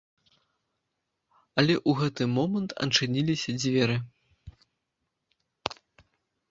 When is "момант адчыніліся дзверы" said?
2.39-3.97